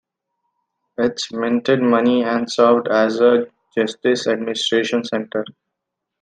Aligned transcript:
It 0.97 1.21
minted 1.31 1.79
money 1.79 2.23
and 2.23 2.51
served 2.51 2.87
as 2.87 3.19
a 3.21 3.45
justice 3.77 4.25
administration 4.25 5.03
centre. 5.03 5.43